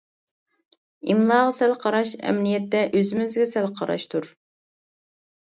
[1.13, 4.33] ئىملاغا سەل قاراش، ئەمەلىيەتتە ئۆزىمىزگە سەل قاراشتۇر!